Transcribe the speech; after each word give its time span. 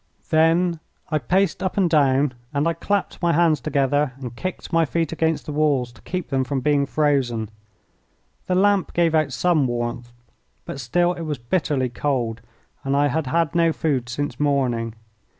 Then 0.31 0.79
I 1.11 1.19
paced 1.19 1.61
up 1.61 1.77
and 1.77 1.87
down, 1.87 2.33
and 2.55 2.67
I 2.67 2.73
clapped 2.73 3.21
my 3.21 3.33
hands 3.33 3.61
together 3.61 4.13
and 4.19 4.35
kicked 4.35 4.73
my 4.73 4.83
feet 4.83 5.11
against 5.11 5.45
the 5.45 5.51
walls 5.51 5.91
to 5.91 6.01
keep 6.01 6.29
them 6.29 6.43
from 6.43 6.59
being 6.59 6.87
frozen. 6.87 7.49
The 8.47 8.55
lamp 8.55 8.93
gave 8.93 9.13
out 9.13 9.31
some 9.31 9.67
warmth, 9.67 10.11
but 10.65 10.79
still 10.79 11.13
it 11.13 11.21
was 11.21 11.37
bitterly 11.37 11.89
cold, 11.89 12.41
and 12.83 12.97
I 12.97 13.09
had 13.09 13.27
had 13.27 13.53
no 13.53 13.71
food 13.71 14.09
since 14.09 14.39
morning. 14.39 14.95